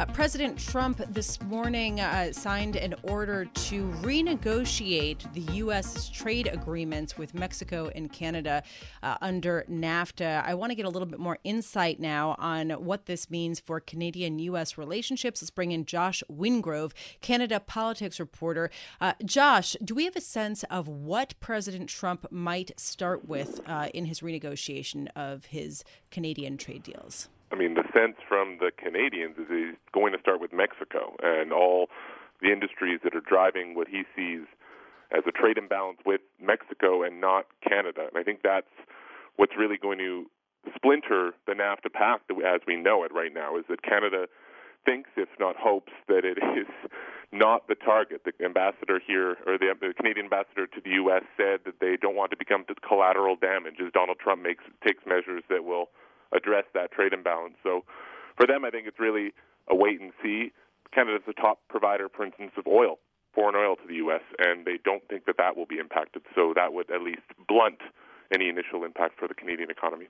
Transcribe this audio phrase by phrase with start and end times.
[0.00, 6.08] Uh, President Trump this morning uh, signed an order to renegotiate the U.S.
[6.08, 8.62] trade agreements with Mexico and Canada
[9.02, 10.42] uh, under NAFTA.
[10.42, 13.78] I want to get a little bit more insight now on what this means for
[13.78, 14.78] Canadian U.S.
[14.78, 15.42] relationships.
[15.42, 18.70] Let's bring in Josh Wingrove, Canada politics reporter.
[19.02, 23.88] Uh, Josh, do we have a sense of what President Trump might start with uh,
[23.92, 27.28] in his renegotiation of his Canadian trade deals?
[27.52, 31.88] I mean, sense from the Canadians is he's going to start with Mexico and all
[32.40, 34.46] the industries that are driving what he sees
[35.12, 38.06] as a trade imbalance with Mexico and not Canada.
[38.08, 38.70] And I think that's
[39.36, 40.26] what's really going to
[40.74, 44.26] splinter the NAFTA pact as we know it right now is that Canada
[44.84, 46.68] thinks, if not hopes, that it is
[47.32, 48.22] not the target.
[48.24, 52.16] The ambassador here, or the, the Canadian ambassador to the U.S., said that they don't
[52.16, 55.90] want to become collateral damage as Donald Trump makes takes measures that will
[56.34, 57.54] address that trade imbalance.
[57.62, 57.84] So
[58.36, 59.32] for them, I think it's really
[59.68, 60.52] a wait and see.
[60.92, 62.98] Canada's the top provider, for instance, of oil,
[63.34, 66.22] foreign oil to the U.S., and they don't think that that will be impacted.
[66.34, 67.80] So that would at least blunt
[68.32, 70.06] any initial impact for the Canadian economy.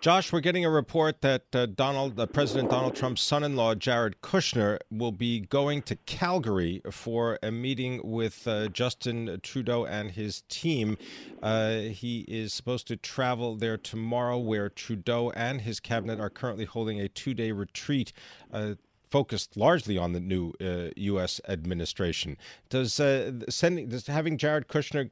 [0.00, 4.78] Josh, we're getting a report that uh, Donald, uh, President Donald Trump's son-in-law Jared Kushner
[4.90, 10.96] will be going to Calgary for a meeting with uh, Justin Trudeau and his team.
[11.42, 16.64] Uh, he is supposed to travel there tomorrow, where Trudeau and his cabinet are currently
[16.64, 18.12] holding a two-day retreat
[18.52, 18.74] uh,
[19.10, 21.40] focused largely on the new uh, U.S.
[21.48, 22.36] administration.
[22.68, 25.10] Does uh, sending does having Jared Kushner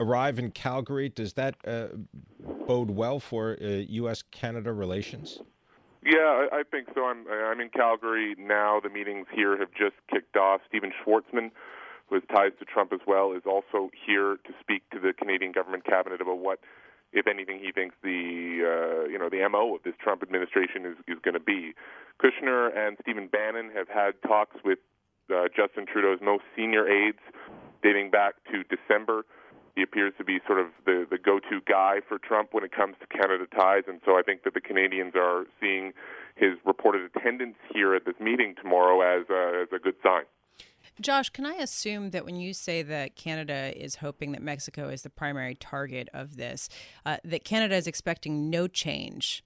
[0.00, 1.88] arrive in Calgary, does that uh,
[2.66, 4.22] bode well for uh, U.S.
[4.30, 5.40] Canada relations?
[6.04, 7.06] Yeah, I, I think so.
[7.06, 8.78] I'm I'm in Calgary now.
[8.82, 10.60] The meetings here have just kicked off.
[10.68, 11.50] Stephen Schwarzman,
[12.08, 15.52] who has ties to Trump as well, is also here to speak to the Canadian
[15.52, 16.58] government cabinet about what,
[17.14, 20.96] if anything, he thinks the uh, you know the mo of this Trump administration is
[21.08, 21.72] is going to be.
[22.22, 24.78] Kushner and Stephen Bannon have had talks with
[25.32, 27.18] uh, Justin Trudeau's most senior aides
[27.82, 29.24] dating back to December.
[29.74, 32.72] He appears to be sort of the, the go to guy for Trump when it
[32.72, 33.84] comes to Canada ties.
[33.88, 35.92] And so I think that the Canadians are seeing
[36.36, 40.24] his reported attendance here at this meeting tomorrow as a, as a good sign.
[41.00, 45.02] Josh, can I assume that when you say that Canada is hoping that Mexico is
[45.02, 46.68] the primary target of this,
[47.04, 49.42] uh, that Canada is expecting no change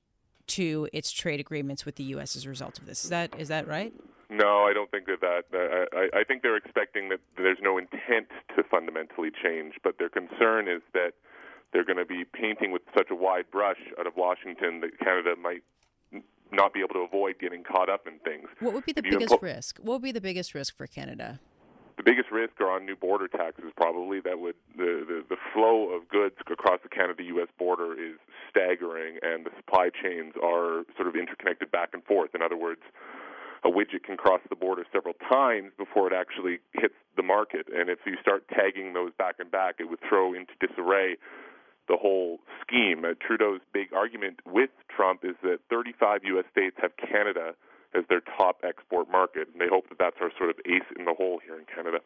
[0.49, 2.37] to its trade agreements with the U.S.
[2.37, 3.05] as a result of this?
[3.05, 3.93] Is that is that right?
[4.31, 5.89] No, I don't think that that.
[5.93, 10.69] I, I think they're expecting that there's no intent to fundamentally change, but their concern
[10.69, 11.13] is that
[11.73, 15.35] they're going to be painting with such a wide brush out of Washington that Canada
[15.41, 15.63] might
[16.53, 18.49] not be able to avoid getting caught up in things.
[18.61, 19.79] What would be the biggest impo- risk?
[19.79, 21.41] What would be the biggest risk for Canada?
[21.97, 23.73] The biggest risk are on new border taxes.
[23.77, 27.49] Probably that would the, the the flow of goods across the Canada-U.S.
[27.59, 28.17] border is
[28.51, 32.35] staggering, and the supply chains are sort of interconnected back and forth.
[32.35, 32.83] In other words
[33.65, 37.67] a widget can cross the border several times before it actually hits the market.
[37.75, 41.17] And if you start tagging those back and back, it would throw into disarray
[41.89, 43.05] the whole scheme.
[43.05, 46.45] Uh, Trudeau's big argument with Trump is that 35 U.S.
[46.53, 47.55] states have Canada
[47.95, 51.07] as their top export market, and they hope that that's our sort of ace in
[51.07, 51.99] the hole here in Canada.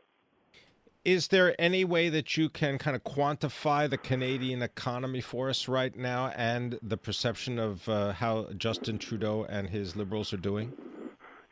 [1.05, 5.67] Is there any way that you can kind of quantify the Canadian economy for us
[5.67, 10.73] right now and the perception of uh, how Justin Trudeau and his Liberals are doing?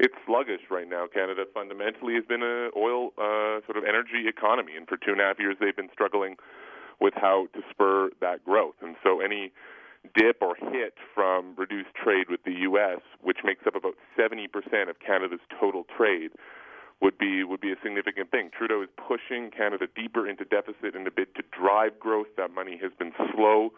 [0.00, 1.06] It's sluggish right now.
[1.06, 5.20] Canada fundamentally has been a oil uh, sort of energy economy, and for two and
[5.20, 6.37] a half years they've been struggling
[7.00, 8.75] with how to spur that growth.
[8.81, 9.52] And so any
[10.17, 14.49] dip or hit from reduced trade with the U.S., which makes up about 70%
[14.88, 16.32] of Canada's total trade,
[17.00, 18.50] would be would be a significant thing.
[18.56, 22.29] Trudeau is pushing Canada deeper into deficit in a bid to drive growth.
[22.37, 23.73] That money has been slow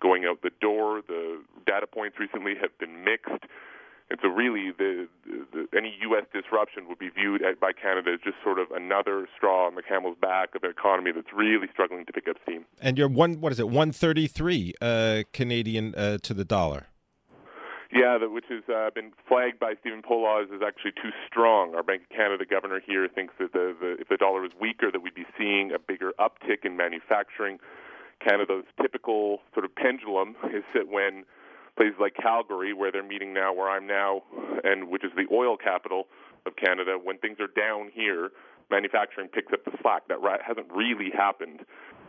[0.00, 1.02] going out the door.
[1.06, 3.44] The data points recently have been mixed.
[4.10, 6.24] And so, really, the, the, the, any U.S.
[6.32, 9.82] disruption would be viewed at, by Canada as just sort of another straw on the
[9.82, 12.64] camel's back of an economy that's really struggling to pick up steam.
[12.80, 16.88] And you're one, what is it, one thirty three uh, Canadian uh, to the dollar.
[17.92, 21.74] Yeah, that, which has uh, been flagged by Stephen Poloz as actually too strong.
[21.74, 24.90] Our Bank of Canada governor here thinks that the, the, if the dollar is weaker,
[24.90, 27.58] that we'd be seeing a bigger uptick in manufacturing.
[28.26, 31.24] Canada's typical sort of pendulum is that when
[31.76, 34.22] places like Calgary, where they're meeting now, where I'm now,
[34.64, 36.06] and which is the oil capital
[36.46, 38.30] of Canada, when things are down here,
[38.70, 40.08] manufacturing picks up the slack.
[40.08, 41.60] That hasn't really happened.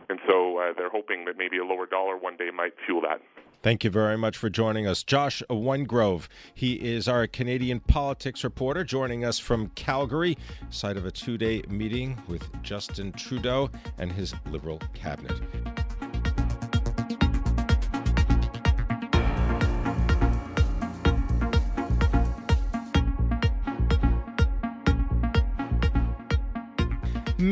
[0.08, 3.20] And so uh, they're hoping that maybe a lower dollar one day might fuel that.
[3.62, 5.02] Thank you very much for joining us.
[5.02, 10.36] Josh Wingrove, he is our Canadian politics reporter, joining us from Calgary,
[10.68, 15.40] site of a two day meeting with Justin Trudeau and his Liberal cabinet.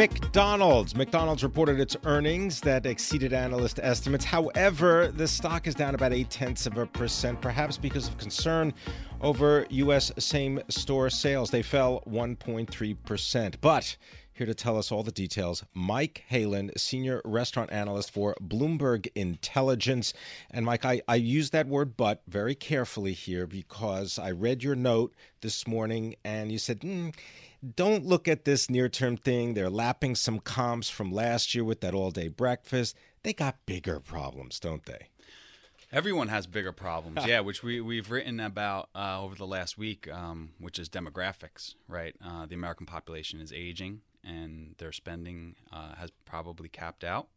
[0.02, 0.96] McDonald's.
[0.96, 4.24] McDonald's reported its earnings that exceeded analyst estimates.
[4.24, 8.74] However, the stock is down about eight tenths of a percent, perhaps because of concern
[9.20, 10.10] over U.S.
[10.18, 11.52] same store sales.
[11.52, 13.54] They fell 1.3%.
[13.60, 13.96] But
[14.32, 20.14] here to tell us all the details, Mike Halen, senior restaurant analyst for Bloomberg Intelligence.
[20.50, 24.74] And Mike, I, I use that word but very carefully here because I read your
[24.74, 27.14] note this morning and you said, mm,
[27.62, 29.54] don't look at this near term thing.
[29.54, 32.96] They're lapping some comps from last year with that all day breakfast.
[33.22, 35.08] They got bigger problems, don't they?
[35.92, 40.10] Everyone has bigger problems, yeah, which we, we've written about uh, over the last week,
[40.10, 42.16] um, which is demographics, right?
[42.24, 47.28] Uh, the American population is aging and their spending uh, has probably capped out.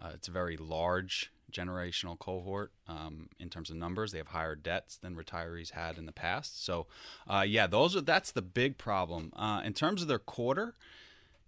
[0.00, 4.12] Uh, it's a very large generational cohort um, in terms of numbers.
[4.12, 6.64] They have higher debts than retirees had in the past.
[6.64, 6.86] So,
[7.26, 9.32] uh, yeah, those are that's the big problem.
[9.34, 10.74] Uh, in terms of their quarter,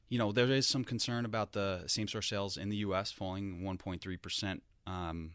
[0.09, 3.13] you know, there is some concern about the same store sales in the U.S.
[3.13, 5.33] falling 1.3 percent, um,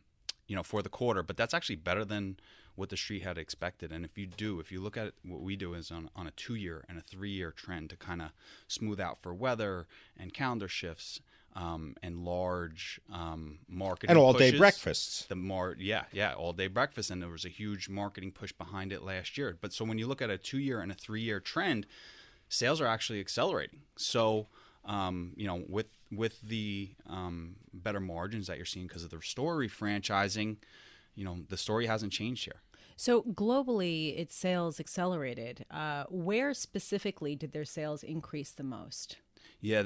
[0.48, 1.22] you know, for the quarter.
[1.22, 2.38] But that's actually better than
[2.76, 3.92] what the street had expected.
[3.92, 6.26] And if you do, if you look at it, what we do is on, on
[6.26, 8.32] a two year and a three year trend to kind of
[8.68, 9.86] smooth out for weather
[10.18, 11.22] and calendar shifts
[11.56, 14.52] um, and large um, marketing and all pushes.
[14.54, 15.26] day breakfasts.
[15.26, 18.92] The more, yeah, yeah, all day breakfast, and there was a huge marketing push behind
[18.92, 19.58] it last year.
[19.60, 21.86] But so when you look at a two year and a three year trend,
[22.50, 23.82] sales are actually accelerating.
[23.96, 24.48] So
[24.86, 29.22] um, you know, with with the um, better margins that you're seeing because of the
[29.22, 30.58] store refranchising,
[31.16, 32.62] you know, the story hasn't changed here.
[32.96, 35.66] So globally, its sales accelerated.
[35.72, 39.18] Uh, where specifically did their sales increase the most?
[39.62, 39.82] Yeah,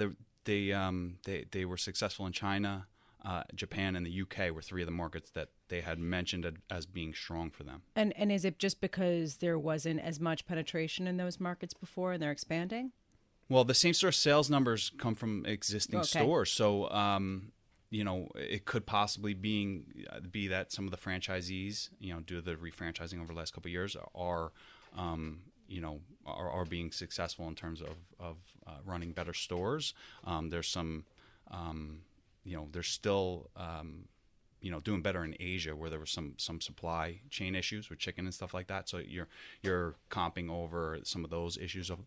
[0.48, 2.88] they um, they they were successful in China,
[3.24, 6.86] uh, Japan, and the UK were three of the markets that they had mentioned as
[6.88, 7.84] being strong for them.
[7.96, 12.14] And and is it just because there wasn't as much penetration in those markets before,
[12.14, 12.94] and they're expanding?
[13.50, 16.20] Well, the same store sales numbers come from existing okay.
[16.20, 17.52] stores, so um,
[17.90, 22.22] you know it could possibly being uh, be that some of the franchisees, you know,
[22.22, 24.52] due to the refranchising over the last couple of years, are
[24.96, 29.94] um, you know are, are being successful in terms of of uh, running better stores.
[30.24, 31.06] Um, there's some
[31.52, 32.02] um,
[32.44, 34.06] you know there's still um,
[34.62, 38.00] you know doing better in Asia where there was some some supply chain issues with
[38.00, 38.90] chicken and stuff like that.
[38.90, 39.28] So you're
[39.62, 42.00] you're comping over some of those issues of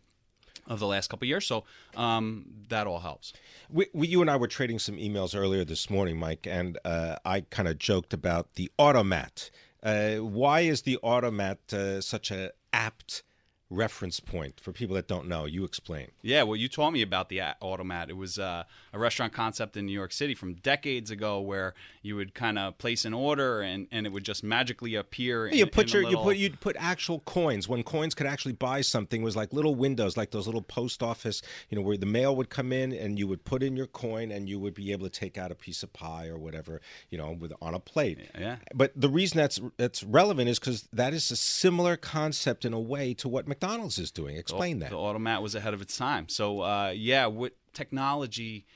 [0.66, 1.46] of the last couple years.
[1.46, 1.64] So
[1.96, 3.32] um, that all helps.
[3.70, 7.16] We, we, you and I were trading some emails earlier this morning, Mike, and uh,
[7.24, 9.50] I kind of joked about the automat.
[9.82, 13.22] Uh, why is the automat uh, such an apt
[13.70, 15.46] reference point for people that don't know?
[15.46, 16.08] You explain.
[16.22, 18.10] Yeah, well, you told me about the automat.
[18.10, 22.16] It was uh, a restaurant concept in New York City from decades ago, where you
[22.16, 25.46] would kind of place an order and, and it would just magically appear.
[25.48, 26.20] you in, put in your little...
[26.20, 29.22] you put you'd put actual coins when coins could actually buy something.
[29.22, 32.34] It was like little windows, like those little post office, you know, where the mail
[32.36, 35.08] would come in and you would put in your coin and you would be able
[35.08, 38.18] to take out a piece of pie or whatever, you know, with on a plate.
[38.38, 38.56] Yeah.
[38.74, 42.80] But the reason that's that's relevant is because that is a similar concept in a
[42.80, 44.36] way to what McDonald's is doing.
[44.36, 44.90] Explain the, that.
[44.90, 46.28] The automat was ahead of its time.
[46.28, 48.66] So uh, yeah, what technology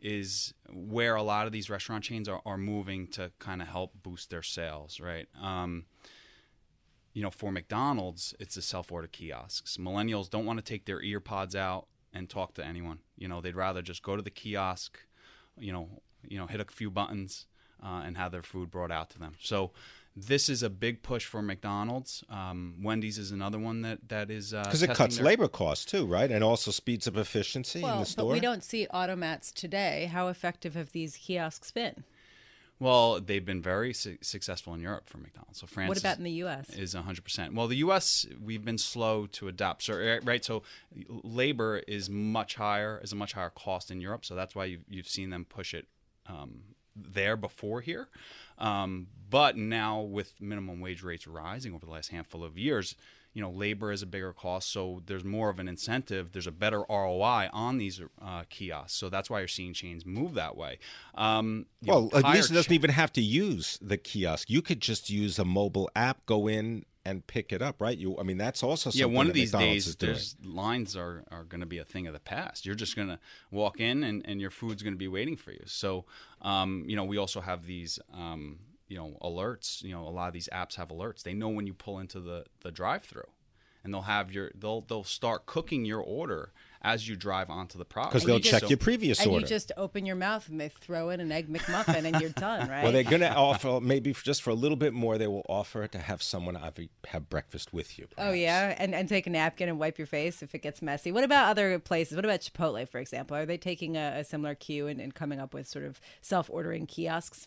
[0.00, 3.92] is where a lot of these restaurant chains are, are moving to kind of help
[4.02, 5.28] boost their sales, right?
[5.40, 5.84] Um,
[7.12, 9.76] you know, for McDonald's, it's the self-order kiosks.
[9.76, 13.00] Millennials don't want to take their ear pods out and talk to anyone.
[13.18, 14.98] You know, they'd rather just go to the kiosk,
[15.58, 15.88] you know,
[16.26, 17.46] you know, hit a few buttons
[17.82, 19.34] uh, and have their food brought out to them.
[19.38, 19.72] So
[20.16, 22.24] this is a big push for McDonald's.
[22.28, 25.24] Um, Wendy's is another one that that is because uh, it cuts their...
[25.24, 26.30] labor costs too, right?
[26.30, 28.26] And also speeds up efficiency well, in the store.
[28.26, 30.10] But we don't see automats today.
[30.12, 32.04] How effective have these kiosks been?
[32.80, 35.60] Well, they've been very su- successful in Europe for McDonald's.
[35.60, 35.90] So France.
[35.90, 36.70] What about in the U.S.?
[36.70, 37.22] Is 100.
[37.22, 38.26] percent Well, the U.S.
[38.42, 39.82] we've been slow to adopt.
[39.82, 40.62] So right, so
[41.08, 44.24] labor is much higher, is a much higher cost in Europe.
[44.24, 45.86] So that's why you've, you've seen them push it
[46.26, 46.62] um,
[46.96, 48.08] there before here.
[48.60, 52.96] Um, but now with minimum wage rates rising over the last handful of years,
[53.32, 56.32] you know, labor is a bigger cost, so there's more of an incentive.
[56.32, 60.34] There's a better ROI on these uh, kiosks, so that's why you're seeing chains move
[60.34, 60.80] that way.
[61.14, 64.50] Um, well, know, at least it doesn't even have to use the kiosk.
[64.50, 67.96] You could just use a mobile app, go in and pick it up, right?
[67.96, 69.06] You, I mean, that's also yeah.
[69.06, 72.12] One of these McDonald's days, there's lines are are going to be a thing of
[72.12, 72.66] the past.
[72.66, 73.18] You're just going to
[73.50, 75.62] walk in, and and your food's going to be waiting for you.
[75.66, 76.04] So,
[76.42, 77.98] um, you know, we also have these.
[78.12, 81.48] Um, you know alerts you know a lot of these apps have alerts they know
[81.48, 83.28] when you pull into the the drive through
[83.84, 86.52] and they'll have your they'll they'll start cooking your order
[86.82, 89.44] as you drive onto the property because they'll check your previous and order.
[89.44, 92.30] And you just open your mouth and they throw in an egg McMuffin and you're
[92.30, 92.82] done, right?
[92.82, 95.18] Well, they're going to offer maybe just for a little bit more.
[95.18, 98.06] They will offer to have someone have breakfast with you.
[98.12, 98.30] Oh, perhaps.
[98.30, 101.12] Oh yeah, and and take a napkin and wipe your face if it gets messy.
[101.12, 102.16] What about other places?
[102.16, 103.36] What about Chipotle, for example?
[103.36, 106.86] Are they taking a, a similar cue and, and coming up with sort of self-ordering
[106.86, 107.46] kiosks?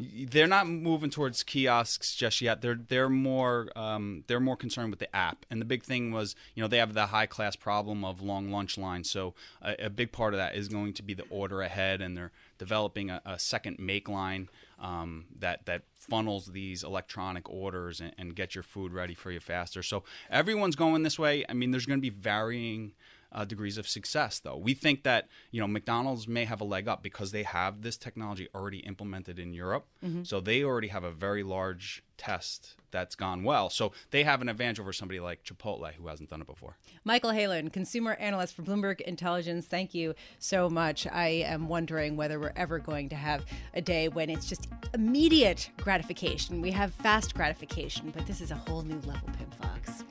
[0.00, 2.62] They're not moving towards kiosks just yet.
[2.62, 5.44] They're they're more um, they're more concerned with the app.
[5.50, 8.50] And the big thing was, you know, they have the high class problem of long
[8.50, 9.10] lunch lines.
[9.10, 12.16] So a, a, big part of that is going to be the order ahead, and
[12.16, 18.12] they're developing a, a second make line um, that that funnels these electronic orders and,
[18.16, 19.82] and get your food ready for you faster.
[19.82, 21.44] So everyone's going this way.
[21.48, 22.92] I mean, there's going to be varying
[23.32, 24.56] uh, degrees of success, though.
[24.56, 27.96] We think that you know McDonald's may have a leg up because they have this
[27.96, 30.24] technology already implemented in Europe, mm-hmm.
[30.24, 33.70] so they already have a very large test that's gone well.
[33.70, 36.76] So they have an advantage over somebody like Chipotle who hasn't done it before.
[37.04, 39.66] Michael Halen, consumer analyst for Bloomberg Intelligence.
[39.66, 41.06] Thank you so much.
[41.06, 43.44] I am wondering whether we're ever going to have
[43.74, 46.60] a day when it's just immediate gratification.
[46.60, 50.04] We have fast gratification, but this is a whole new level, Pimm Fox.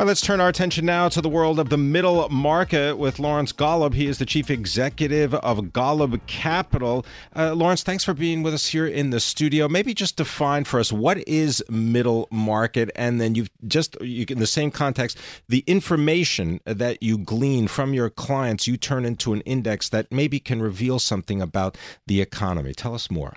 [0.00, 3.52] Right, let's turn our attention now to the world of the middle market with Lawrence
[3.52, 3.92] Golub.
[3.92, 7.04] He is the chief executive of Golub Capital.
[7.36, 9.68] Uh, Lawrence, thanks for being with us here in the studio.
[9.68, 14.38] Maybe just define for us what is middle market, and then you've just you, in
[14.38, 15.18] the same context,
[15.50, 20.40] the information that you glean from your clients, you turn into an index that maybe
[20.40, 21.76] can reveal something about
[22.06, 22.72] the economy.
[22.72, 23.34] Tell us more.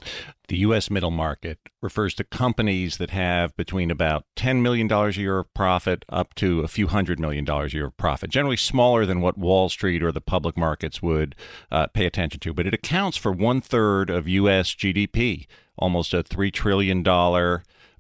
[0.54, 0.92] The U.S.
[0.92, 6.06] middle market refers to companies that have between about $10 million a year of profit
[6.10, 9.36] up to a few hundred million dollars a year of profit, generally smaller than what
[9.36, 11.34] Wall Street or the public markets would
[11.72, 12.54] uh, pay attention to.
[12.54, 14.76] But it accounts for one third of U.S.
[14.76, 17.02] GDP, almost a $3 trillion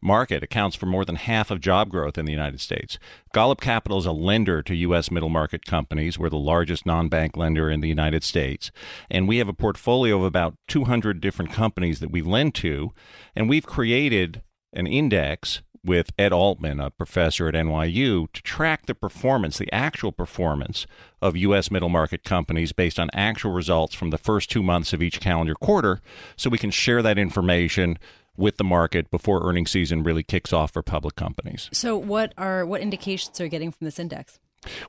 [0.03, 2.99] market accounts for more than half of job growth in the United States.
[3.33, 5.09] Golub Capital is a lender to U.S.
[5.09, 6.19] middle market companies.
[6.19, 8.71] We're the largest non bank lender in the United States.
[9.09, 12.91] And we have a portfolio of about 200 different companies that we lend to.
[13.35, 14.43] And we've created
[14.73, 20.11] an index with Ed Altman, a professor at NYU, to track the performance, the actual
[20.11, 20.87] performance
[21.21, 21.69] of U.S.
[21.69, 25.55] middle market companies based on actual results from the first two months of each calendar
[25.55, 25.99] quarter
[26.37, 27.97] so we can share that information
[28.37, 31.69] with the market before earning season really kicks off for public companies.
[31.71, 34.39] So, what are what indications are you getting from this index?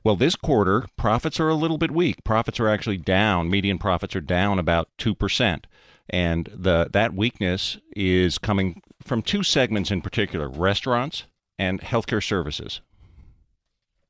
[0.03, 2.23] Well, this quarter, profits are a little bit weak.
[2.23, 3.49] Profits are actually down.
[3.49, 5.65] Median profits are down about 2%.
[6.09, 11.25] And the that weakness is coming from two segments in particular, restaurants
[11.57, 12.81] and healthcare services.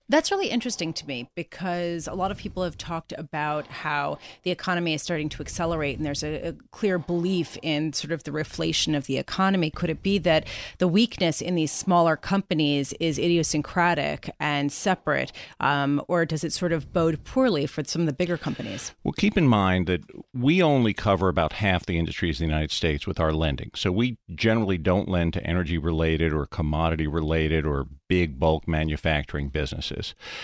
[0.07, 4.51] That's really interesting to me because a lot of people have talked about how the
[4.51, 8.31] economy is starting to accelerate and there's a, a, clear belief in sort of the
[8.31, 9.71] reflation of the economy.
[9.71, 10.45] Could it be that
[10.77, 16.71] the weakness in these smaller companies is idiosyncratic and separate, um, or does it sort
[16.71, 18.93] of bode poorly for some of the bigger companies?
[19.03, 20.01] Well, keep in mind that
[20.33, 23.71] we only cover about half the industries in the United States with our lending.
[23.73, 29.49] So we generally don't lend to energy related or commodity related or big bulk manufacturing
[29.49, 29.94] businesses.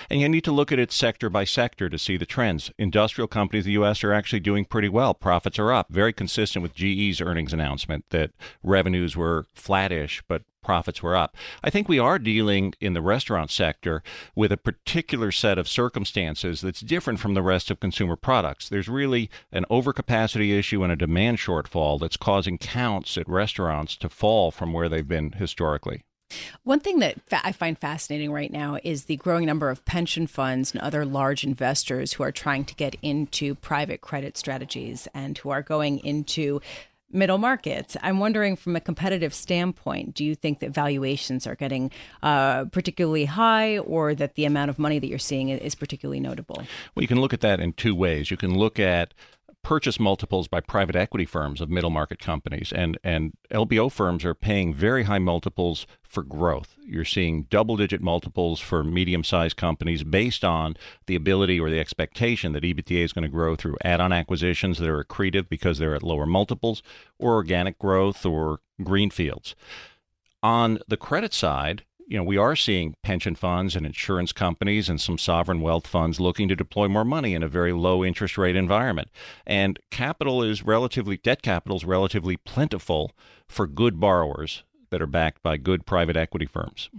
[0.09, 2.71] And you need to look at it sector by sector to see the trends.
[2.77, 4.03] Industrial companies in the U.S.
[4.03, 5.13] are actually doing pretty well.
[5.13, 8.31] Profits are up, very consistent with GE's earnings announcement that
[8.63, 11.35] revenues were flattish, but profits were up.
[11.63, 14.03] I think we are dealing in the restaurant sector
[14.35, 18.69] with a particular set of circumstances that's different from the rest of consumer products.
[18.69, 24.09] There's really an overcapacity issue and a demand shortfall that's causing counts at restaurants to
[24.09, 26.03] fall from where they've been historically.
[26.63, 30.71] One thing that I find fascinating right now is the growing number of pension funds
[30.71, 35.49] and other large investors who are trying to get into private credit strategies and who
[35.49, 36.61] are going into
[37.13, 37.97] middle markets.
[38.01, 41.91] I'm wondering, from a competitive standpoint, do you think that valuations are getting
[42.23, 46.63] uh, particularly high, or that the amount of money that you're seeing is particularly notable?
[46.95, 48.31] Well, you can look at that in two ways.
[48.31, 49.13] You can look at
[49.63, 54.33] purchase multiples by private equity firms of middle market companies and and LBO firms are
[54.33, 56.75] paying very high multiples for growth.
[56.85, 60.75] You're seeing double digit multiples for medium sized companies based on
[61.07, 64.79] the ability or the expectation that EBITDA is going to grow through add on acquisitions
[64.79, 66.81] that are accretive because they're at lower multiples
[67.19, 69.55] or organic growth or greenfields.
[70.43, 74.99] On the credit side, you know, we are seeing pension funds and insurance companies and
[74.99, 78.55] some sovereign wealth funds looking to deploy more money in a very low interest rate
[78.55, 79.09] environment.
[79.45, 83.11] And capital is relatively, debt capital is relatively plentiful
[83.47, 86.89] for good borrowers that are backed by good private equity firms.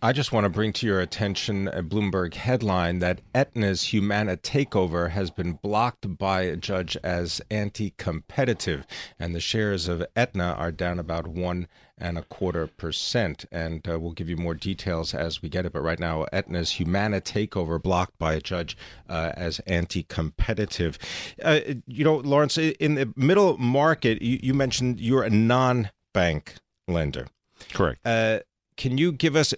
[0.00, 5.10] I just want to bring to your attention a Bloomberg headline that Aetna's Humana takeover
[5.10, 8.86] has been blocked by a judge as anti competitive,
[9.18, 11.66] and the shares of Aetna are down about one
[12.00, 13.44] and a quarter percent.
[13.50, 15.72] And uh, we'll give you more details as we get it.
[15.72, 18.76] But right now, Aetna's Humana takeover blocked by a judge
[19.08, 20.96] uh, as anti competitive.
[21.42, 26.54] Uh, you know, Lawrence, in the middle market, you, you mentioned you're a non bank
[26.86, 27.26] lender.
[27.72, 27.98] Correct.
[28.06, 28.38] Uh,
[28.78, 29.52] can you give us,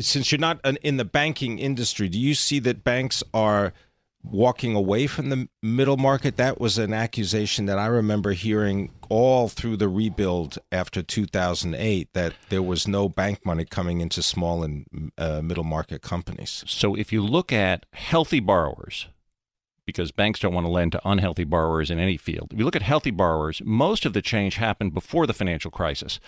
[0.00, 3.72] since you're not in the banking industry, do you see that banks are
[4.22, 6.36] walking away from the middle market?
[6.36, 12.34] That was an accusation that I remember hearing all through the rebuild after 2008 that
[12.48, 16.64] there was no bank money coming into small and uh, middle market companies.
[16.66, 19.06] So if you look at healthy borrowers,
[19.86, 22.52] because banks don't want to lend to unhealthy borrowers in any field.
[22.52, 26.20] If you look at healthy borrowers, most of the change happened before the financial crisis.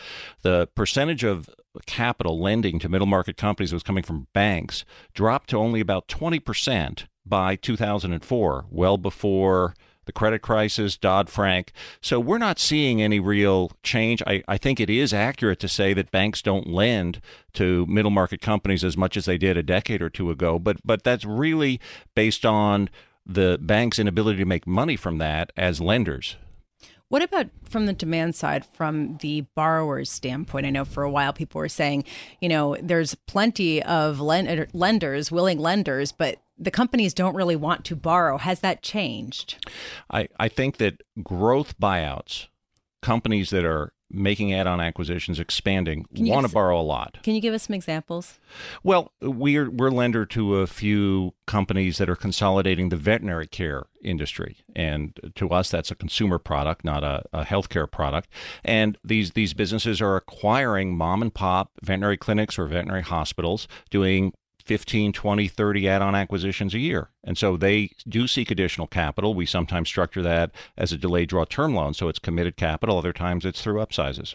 [0.42, 1.48] The percentage of
[1.86, 4.84] capital lending to middle market companies was coming from banks
[5.14, 9.74] dropped to only about 20% by 2004, well before
[10.06, 11.72] the credit crisis, Dodd Frank.
[12.00, 14.22] So we're not seeing any real change.
[14.26, 17.20] I, I think it is accurate to say that banks don't lend
[17.54, 20.78] to middle market companies as much as they did a decade or two ago, but
[20.84, 21.80] but that's really
[22.14, 22.88] based on
[23.26, 26.36] the bank's inability to make money from that as lenders.
[27.08, 30.66] What about from the demand side, from the borrower's standpoint?
[30.66, 32.04] I know for a while people were saying,
[32.40, 37.96] you know, there's plenty of lenders, willing lenders, but the companies don't really want to
[37.96, 38.38] borrow.
[38.38, 39.68] Has that changed?
[40.10, 42.46] I, I think that growth buyouts,
[43.02, 47.18] companies that are making add-on acquisitions, expanding, want to borrow a lot.
[47.22, 48.38] Can you give us some examples?
[48.82, 54.58] Well, we're we're lender to a few companies that are consolidating the veterinary care industry,
[54.74, 58.28] and to us, that's a consumer product, not a, a healthcare product.
[58.64, 64.32] And these these businesses are acquiring mom and pop veterinary clinics or veterinary hospitals, doing
[64.66, 67.10] 15, 20, 30 add on acquisitions a year.
[67.24, 69.34] And so they do seek additional capital.
[69.34, 72.98] We sometimes structure that as a delayed draw term loan, so it's committed capital.
[72.98, 74.34] Other times it's through upsizes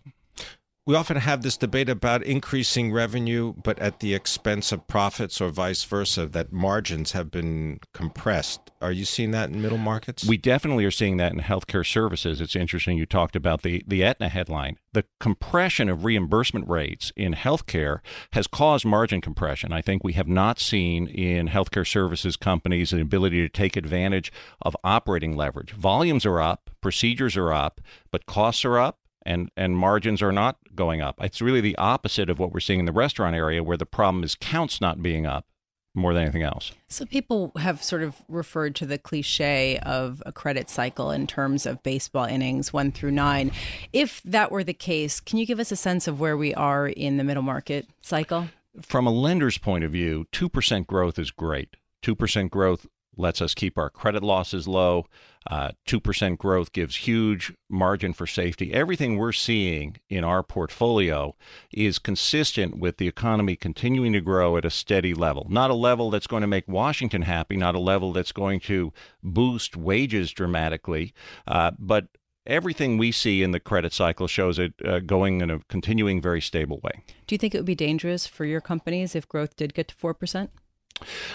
[0.87, 5.49] we often have this debate about increasing revenue, but at the expense of profits, or
[5.49, 8.71] vice versa, that margins have been compressed.
[8.81, 10.25] Are you seeing that in middle markets?
[10.25, 12.41] We definitely are seeing that in healthcare services.
[12.41, 14.77] It's interesting you talked about the, the Aetna headline.
[14.93, 17.99] The compression of reimbursement rates in healthcare
[18.33, 19.71] has caused margin compression.
[19.71, 24.31] I think we have not seen in healthcare services companies an ability to take advantage
[24.63, 25.73] of operating leverage.
[25.73, 30.57] Volumes are up, procedures are up, but costs are up and and margins are not
[30.75, 31.15] going up.
[31.21, 34.23] It's really the opposite of what we're seeing in the restaurant area, where the problem
[34.23, 35.45] is counts not being up
[35.93, 36.71] more than anything else.
[36.87, 41.65] So people have sort of referred to the cliche of a credit cycle in terms
[41.65, 43.51] of baseball innings one through nine.
[43.91, 46.87] If that were the case, can you give us a sense of where we are
[46.87, 48.47] in the middle market cycle?
[48.81, 51.75] From a lender's point of view, 2% growth is great.
[52.03, 55.05] 2% growth lets us keep our credit losses low.
[55.49, 58.71] Uh, 2% growth gives huge margin for safety.
[58.73, 61.35] Everything we're seeing in our portfolio
[61.73, 65.47] is consistent with the economy continuing to grow at a steady level.
[65.49, 68.93] Not a level that's going to make Washington happy, not a level that's going to
[69.23, 71.11] boost wages dramatically,
[71.47, 72.07] uh, but
[72.45, 76.41] everything we see in the credit cycle shows it uh, going in a continuing very
[76.41, 77.03] stable way.
[77.25, 79.95] Do you think it would be dangerous for your companies if growth did get to
[79.95, 80.49] 4%?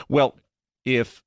[0.09, 0.37] Well,
[0.85, 1.23] if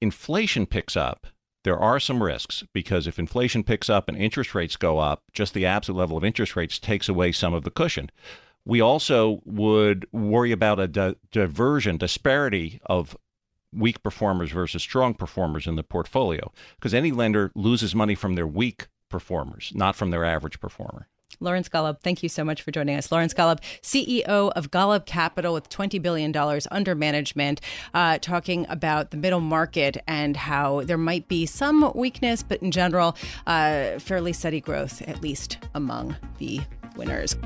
[0.00, 1.26] inflation picks up,
[1.62, 5.52] there are some risks because if inflation picks up and interest rates go up, just
[5.52, 8.10] the absolute level of interest rates takes away some of the cushion.
[8.64, 13.16] We also would worry about a di- diversion, disparity of
[13.72, 18.46] weak performers versus strong performers in the portfolio because any lender loses money from their
[18.46, 21.08] weak performers, not from their average performer.
[21.38, 23.12] Lawrence Golub, thank you so much for joining us.
[23.12, 26.34] Lawrence Golub, CEO of Golub Capital with $20 billion
[26.70, 27.60] under management,
[27.94, 32.70] uh, talking about the middle market and how there might be some weakness, but in
[32.70, 33.16] general,
[33.46, 36.60] uh, fairly steady growth, at least among the
[36.96, 37.36] winners.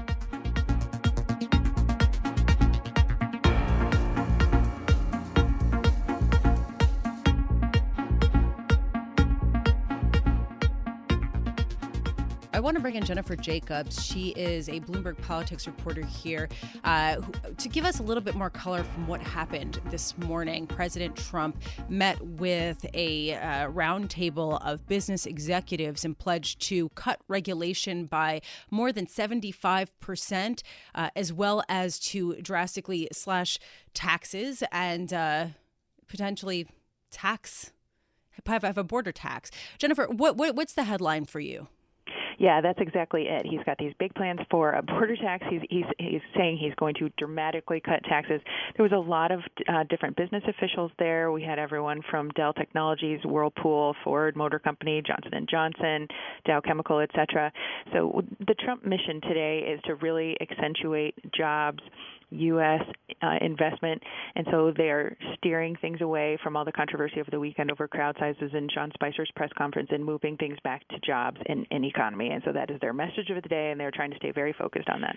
[12.65, 14.03] Want to bring in Jennifer Jacobs.
[14.03, 16.49] She is a Bloomberg politics reporter here
[16.83, 20.67] uh, who, to give us a little bit more color from what happened this morning.
[20.67, 28.07] President Trump met with a uh, roundtable of business executives and pledged to cut regulation
[28.07, 30.63] by more than 75%,
[30.95, 33.59] uh, as well as to drastically slash
[33.93, 35.49] taxes and uh,
[36.09, 36.67] potentially
[37.11, 37.73] tax
[38.47, 39.51] have a border tax.
[39.79, 41.69] Jennifer, what, what, what's the headline for you?
[42.39, 43.47] Yeah, that's exactly it.
[43.47, 45.45] He's got these big plans for a border tax.
[45.49, 48.41] He's he's he's saying he's going to dramatically cut taxes.
[48.77, 51.33] There was a lot of uh, different business officials there.
[51.33, 56.09] We had everyone from Dell Technologies, Whirlpool, Ford Motor Company, Johnson and Johnson,
[56.47, 57.53] Dow Chemical, etc.
[57.93, 61.81] So the Trump mission today is to really accentuate jobs
[62.35, 62.83] U.S.
[63.23, 64.03] Uh, investment,
[64.35, 68.17] and so they're steering things away from all the controversy over the weekend over crowd
[68.19, 72.29] sizes and Sean Spicer's press conference and moving things back to jobs and, and economy.
[72.29, 74.53] And so that is their message of the day, and they're trying to stay very
[74.53, 75.17] focused on that.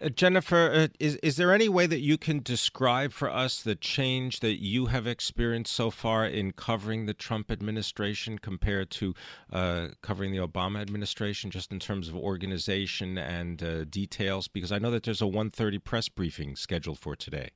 [0.00, 3.74] Uh, Jennifer, uh, is is there any way that you can describe for us the
[3.74, 9.14] change that you have experienced so far in covering the Trump administration compared to
[9.52, 14.48] uh, covering the Obama administration, just in terms of organization and uh, details?
[14.48, 17.50] Because I know that there's a 1:30 press briefing scheduled for today.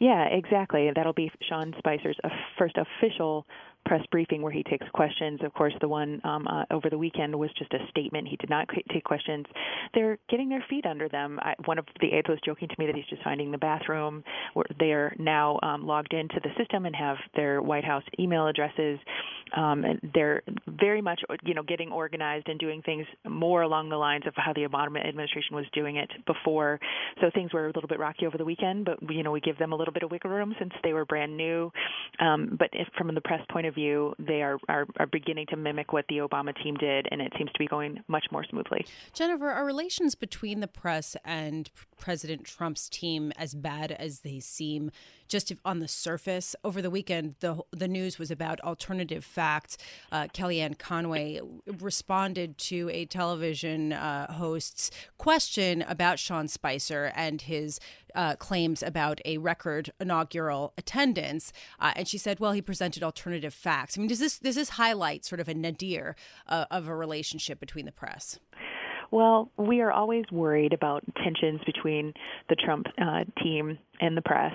[0.00, 0.90] Yeah, exactly.
[0.94, 3.46] That'll be Sean Spicer's uh, first official
[3.84, 5.40] press briefing where he takes questions.
[5.44, 8.28] Of course, the one um, uh, over the weekend was just a statement.
[8.28, 9.46] He did not take questions.
[9.94, 11.38] They're getting their feet under them.
[11.42, 14.24] I, one of the aides was joking to me that he's just finding the bathroom.
[14.78, 18.98] They are now um, logged into the system and have their White House email addresses.
[19.56, 23.96] Um, and they're very much, you know, getting organized and doing things more along the
[23.96, 26.80] lines of how the Obama administration was doing it before.
[27.20, 29.58] So things were a little bit rocky over the weekend, but you know, we give
[29.58, 31.70] them a little bit of wiggle room since they were brand new.
[32.20, 35.92] Um, but if, from the press point of they are, are, are beginning to mimic
[35.92, 38.84] what the Obama team did, and it seems to be going much more smoothly.
[39.12, 44.90] Jennifer, are relations between the press and President Trump's team as bad as they seem?
[45.34, 49.76] Just on the surface, over the weekend, the the news was about alternative facts.
[50.12, 57.80] Uh, Kellyanne Conway responded to a television uh, host's question about Sean Spicer and his
[58.14, 63.52] uh, claims about a record inaugural attendance, uh, and she said, "Well, he presented alternative
[63.52, 66.14] facts." I mean, does this does this highlight sort of a nadir
[66.48, 68.38] uh, of a relationship between the press?
[69.14, 72.12] Well, we are always worried about tensions between
[72.48, 74.52] the Trump uh, team and the press,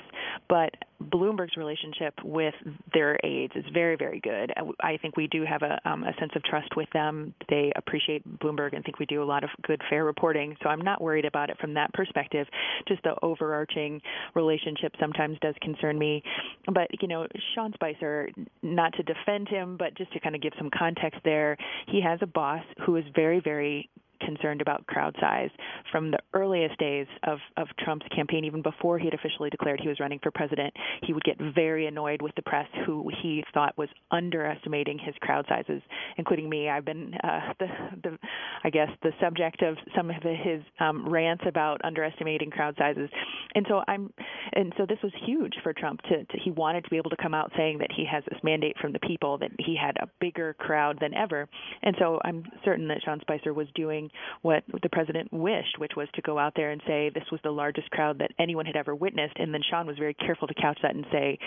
[0.50, 2.54] but Bloomberg's relationship with
[2.94, 4.52] their aides is very, very good.
[4.82, 7.34] I think we do have a, um, a sense of trust with them.
[7.48, 10.58] They appreciate Bloomberg and think we do a lot of good, fair reporting.
[10.62, 12.46] So I'm not worried about it from that perspective.
[12.86, 14.02] Just the overarching
[14.36, 16.22] relationship sometimes does concern me.
[16.66, 18.28] But, you know, Sean Spicer,
[18.62, 21.56] not to defend him, but just to kind of give some context there,
[21.88, 23.90] he has a boss who is very, very
[24.20, 25.50] concerned about crowd size
[25.92, 29.88] from the earliest days of, of Trump's campaign, even before he had officially declared he
[29.88, 30.74] was running for president.
[31.04, 35.46] He would get very annoyed with the press, who he thought was underestimating his crowd
[35.48, 35.82] sizes,
[36.18, 36.70] including me.
[36.70, 37.68] I've been uh, the,
[38.04, 38.18] the,
[38.64, 43.10] I guess, the subject of some of his um, rants about underestimating crowd sizes,
[43.56, 44.12] and so I'm,
[44.54, 46.02] and so this was huge for Trump.
[46.04, 48.40] To, to he wanted to be able to come out saying that he has this
[48.44, 51.48] mandate from the people that he had a bigger crowd than ever,
[51.84, 54.09] and so I'm certain that Sean Spicer was doing
[54.42, 57.52] what the president wished, which was to go out there and say this was the
[57.52, 59.36] largest crowd that anyone had ever witnessed.
[59.38, 61.40] And then Sean was very careful to couch that and say,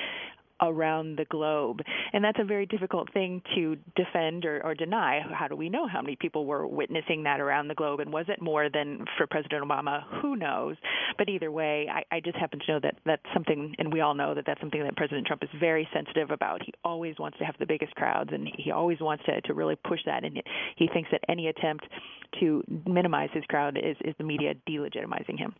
[0.62, 1.80] around the globe.
[2.12, 5.20] And that's a very difficult thing to defend or, or, deny.
[5.32, 8.00] How do we know how many people were witnessing that around the globe?
[8.00, 10.04] And was it more than for President Obama?
[10.22, 10.76] Who knows?
[11.18, 14.14] But either way, I, I just happen to know that that's something, and we all
[14.14, 16.62] know that that's something that President Trump is very sensitive about.
[16.64, 19.76] He always wants to have the biggest crowds, and he always wants to, to really
[19.76, 20.24] push that.
[20.24, 20.42] And
[20.76, 21.84] he thinks that any attempt
[22.40, 25.54] to minimize his crowd is, is the media delegitimizing him.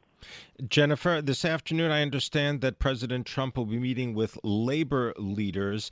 [0.68, 5.90] Jennifer, this afternoon, I understand that President Trump will be meeting with labor leaders.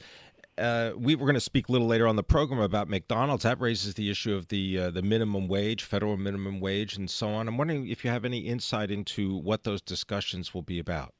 [0.56, 3.44] Uh, we were going to speak a little later on the program about McDonald's.
[3.44, 7.30] That raises the issue of the uh, the minimum wage, federal minimum wage, and so
[7.30, 7.48] on.
[7.48, 11.14] I'm wondering if you have any insight into what those discussions will be about.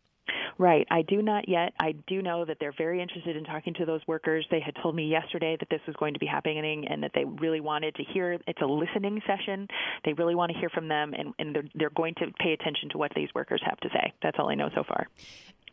[0.61, 0.87] Right.
[0.91, 1.73] I do not yet.
[1.81, 4.45] I do know that they're very interested in talking to those workers.
[4.51, 7.25] They had told me yesterday that this was going to be happening and that they
[7.25, 8.39] really wanted to hear.
[8.47, 9.67] It's a listening session.
[10.05, 12.91] They really want to hear from them, and, and they're, they're going to pay attention
[12.91, 14.13] to what these workers have to say.
[14.23, 15.09] That's all I know so far.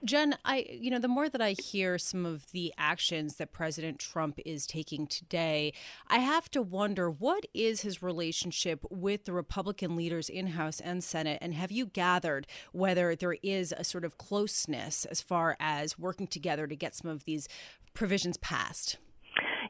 [0.04, 4.00] Jen, I you know the more that I hear some of the actions that President
[4.00, 5.74] Trump is taking today,
[6.08, 11.04] I have to wonder what is his relationship with the Republican leaders in House and
[11.04, 15.98] Senate and have you gathered whether there is a sort of closeness as far as
[15.98, 17.48] working together to get some of these
[17.94, 18.98] provisions passed?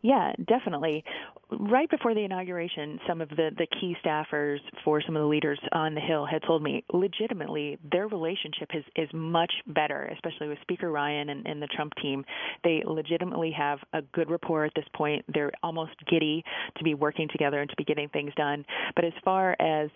[0.01, 1.03] Yeah, definitely.
[1.49, 5.57] Right before the inauguration, some of the, the key staffers for some of the leaders
[5.71, 10.57] on the Hill had told me legitimately their relationship is, is much better, especially with
[10.61, 12.25] Speaker Ryan and, and the Trump team.
[12.65, 15.23] They legitimately have a good rapport at this point.
[15.33, 16.43] They're almost giddy
[16.77, 18.65] to be working together and to be getting things done.
[18.93, 19.89] But as far as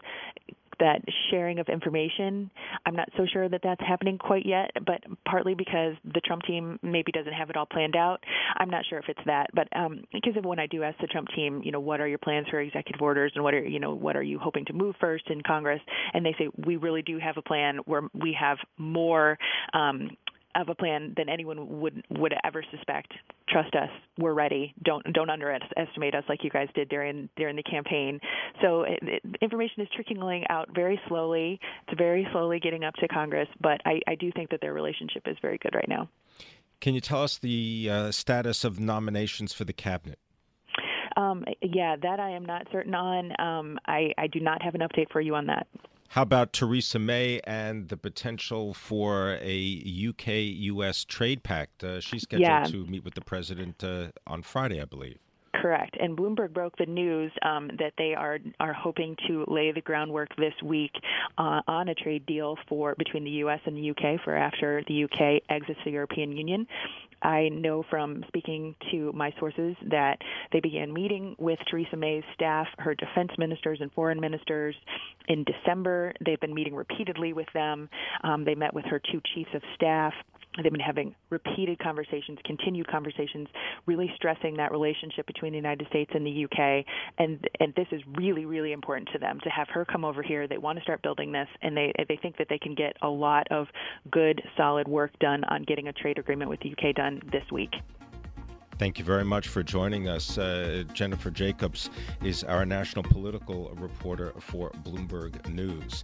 [0.79, 2.49] that sharing of information,
[2.85, 6.79] I'm not so sure that that's happening quite yet, but partly because the Trump team
[6.81, 8.23] maybe doesn't have it all planned out.
[8.57, 11.07] I'm not sure if it's that, but um, because of when I do ask the
[11.07, 13.79] Trump team, you know, what are your plans for executive orders and what are, you
[13.79, 15.81] know, what are you hoping to move first in Congress?
[16.13, 19.37] And they say, we really do have a plan where we have more
[19.73, 20.09] um,
[20.55, 23.13] of a plan than anyone would would ever suspect.
[23.49, 24.73] Trust us, we're ready.
[24.83, 28.19] Don't don't underestimate us like you guys did during during the campaign.
[28.61, 31.59] So it, it, information is trickling out very slowly.
[31.87, 35.23] It's very slowly getting up to Congress, but I, I do think that their relationship
[35.25, 36.09] is very good right now.
[36.79, 40.17] Can you tell us the uh, status of nominations for the cabinet?
[41.15, 43.33] Um, yeah, that I am not certain on.
[43.39, 45.67] Um, I, I do not have an update for you on that.
[46.11, 50.27] How about Theresa May and the potential for a UK
[50.73, 51.85] US trade pact?
[51.85, 52.63] Uh, she's scheduled yeah.
[52.65, 55.19] to meet with the president uh, on Friday, I believe.
[55.53, 55.97] Correct.
[55.99, 60.29] And Bloomberg broke the news um, that they are are hoping to lay the groundwork
[60.37, 60.91] this week
[61.37, 63.59] uh, on a trade deal for between the U.S.
[63.65, 66.65] and the UK for after the UK exits the European Union.
[67.21, 70.17] I know from speaking to my sources that
[70.51, 74.75] they began meeting with Theresa May's staff, her defense ministers and foreign ministers,
[75.27, 76.13] in December.
[76.25, 77.89] They've been meeting repeatedly with them.
[78.23, 80.13] Um, they met with her two chiefs of staff.
[80.61, 83.47] They've been having repeated conversations, continued conversations,
[83.85, 86.85] really stressing that relationship between the United States and the UK.
[87.17, 90.47] And and this is really, really important to them to have her come over here.
[90.47, 93.07] They want to start building this, and they they think that they can get a
[93.07, 93.67] lot of
[94.11, 97.71] good, solid work done on getting a trade agreement with the UK done this week.
[98.77, 100.39] Thank you very much for joining us.
[100.39, 101.91] Uh, Jennifer Jacobs
[102.23, 106.03] is our national political reporter for Bloomberg News.